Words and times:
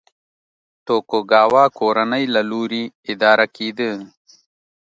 توکوګاوا 0.85 1.63
کورنۍ 1.79 2.23
له 2.33 2.41
لوري 2.49 2.83
اداره 3.11 3.45
کېده. 3.55 3.91